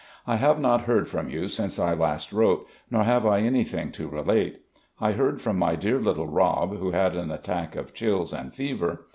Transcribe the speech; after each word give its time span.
I 0.25 0.37
have 0.37 0.59
not 0.59 0.85
heard 0.85 1.07
from 1.07 1.29
you 1.29 1.47
since 1.47 1.77
I 1.77 1.93
last 1.93 2.33
wrote; 2.33 2.67
nor 2.89 3.03
have 3.03 3.23
I 3.23 3.41
anything 3.41 3.91
to 3.91 4.07
relate. 4.07 4.63
I 4.99 5.11
heard 5.11 5.39
from 5.39 5.59
my 5.59 5.75
dear 5.75 5.99
little 5.99 6.25
Rob, 6.27 6.77
who 6.77 6.89
had 6.89 7.15
an 7.15 7.29
attack 7.29 7.75
of 7.75 7.93
chills 7.93 8.33
and 8.33 8.51
fever. 8.51 9.05